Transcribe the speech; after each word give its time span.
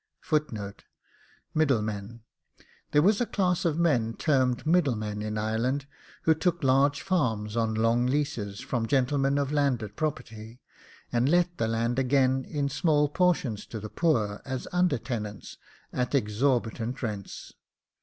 MIDDLEMEN. 1.53 2.23
There 2.89 3.03
was 3.03 3.21
a 3.21 3.27
class 3.27 3.65
of 3.65 3.77
men, 3.77 4.15
termed 4.15 4.65
middlemen, 4.65 5.21
in 5.21 5.37
Ireland, 5.37 5.85
who 6.23 6.33
took 6.33 6.63
large 6.63 7.03
farms 7.03 7.55
on 7.55 7.75
long 7.75 8.07
leases 8.07 8.61
from 8.61 8.87
gentlemen 8.87 9.37
of 9.37 9.51
landed 9.51 9.95
property, 9.95 10.59
and 11.11 11.29
let 11.29 11.55
the 11.59 11.67
land 11.67 11.99
again 11.99 12.45
in 12.45 12.67
small 12.67 13.09
portions 13.09 13.67
to 13.67 13.79
the 13.79 13.89
poor, 13.91 14.41
as 14.43 14.67
under 14.71 14.97
tenants, 14.97 15.59
at 15.93 16.15
exorbitant 16.15 17.03
rents. 17.03 17.53